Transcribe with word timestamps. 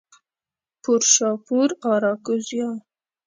پورشاپور، 0.83 1.69
آراکوزیا 1.93 2.69